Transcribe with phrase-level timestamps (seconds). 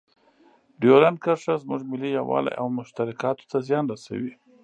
[0.81, 4.33] ډیورنډ کرښه زموږ ملي یووالي او مشترکاتو ته زیان رسوي.